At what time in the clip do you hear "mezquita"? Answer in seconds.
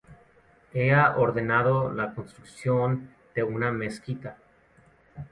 3.71-4.35